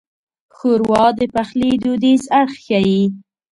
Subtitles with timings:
[0.55, 3.03] ښوروا د پخلي دودیز اړخ ښيي.